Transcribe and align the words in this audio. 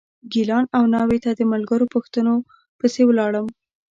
ګیلان 0.31 0.65
او 0.77 0.83
ناوې 0.93 1.19
ته 1.25 1.31
د 1.39 1.41
ملګرو 1.53 1.91
پوښتنو 1.93 2.33
پسې 2.79 3.01
ولاړم. 3.05 3.47